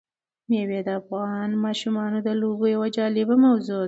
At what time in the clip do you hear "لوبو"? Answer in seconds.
2.41-2.65